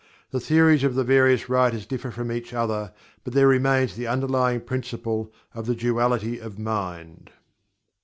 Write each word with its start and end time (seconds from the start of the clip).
The 0.31 0.39
theories 0.39 0.83
of 0.83 0.95
the 0.95 1.03
various 1.03 1.47
writers 1.47 1.85
differ 1.85 2.09
from 2.09 2.31
each 2.31 2.55
other, 2.55 2.91
but 3.23 3.33
there 3.33 3.47
remains 3.47 3.95
the 3.95 4.07
underlying 4.07 4.61
principle 4.61 5.31
of 5.53 5.67
"the 5.67 5.75
duality 5.75 6.39
of 6.39 6.57
mind." 6.57 7.29